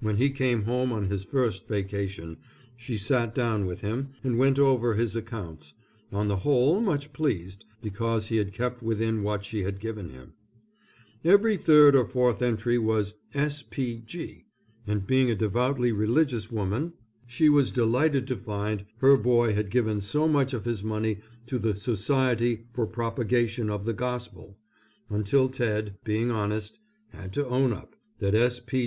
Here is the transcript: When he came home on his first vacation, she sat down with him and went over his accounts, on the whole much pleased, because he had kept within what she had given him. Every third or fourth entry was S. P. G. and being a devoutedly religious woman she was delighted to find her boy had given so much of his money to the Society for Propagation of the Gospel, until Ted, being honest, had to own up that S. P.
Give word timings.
When 0.00 0.16
he 0.16 0.28
came 0.30 0.64
home 0.64 0.90
on 0.90 1.04
his 1.04 1.22
first 1.22 1.68
vacation, 1.68 2.38
she 2.76 2.98
sat 2.98 3.32
down 3.32 3.64
with 3.64 3.78
him 3.80 4.08
and 4.24 4.36
went 4.36 4.58
over 4.58 4.94
his 4.94 5.14
accounts, 5.14 5.74
on 6.10 6.26
the 6.26 6.38
whole 6.38 6.80
much 6.80 7.12
pleased, 7.12 7.64
because 7.80 8.26
he 8.26 8.38
had 8.38 8.52
kept 8.52 8.82
within 8.82 9.22
what 9.22 9.44
she 9.44 9.62
had 9.62 9.78
given 9.78 10.08
him. 10.08 10.32
Every 11.24 11.56
third 11.56 11.94
or 11.94 12.04
fourth 12.08 12.42
entry 12.42 12.76
was 12.76 13.14
S. 13.34 13.62
P. 13.62 14.02
G. 14.04 14.46
and 14.84 15.06
being 15.06 15.30
a 15.30 15.36
devoutedly 15.36 15.92
religious 15.92 16.50
woman 16.50 16.94
she 17.24 17.48
was 17.48 17.70
delighted 17.70 18.26
to 18.26 18.36
find 18.36 18.84
her 18.96 19.16
boy 19.16 19.54
had 19.54 19.70
given 19.70 20.00
so 20.00 20.26
much 20.26 20.52
of 20.52 20.64
his 20.64 20.82
money 20.82 21.18
to 21.46 21.60
the 21.60 21.76
Society 21.76 22.66
for 22.72 22.84
Propagation 22.84 23.70
of 23.70 23.84
the 23.84 23.94
Gospel, 23.94 24.58
until 25.08 25.48
Ted, 25.48 25.94
being 26.02 26.32
honest, 26.32 26.80
had 27.10 27.32
to 27.34 27.46
own 27.46 27.72
up 27.72 27.94
that 28.18 28.34
S. 28.34 28.58
P. 28.58 28.80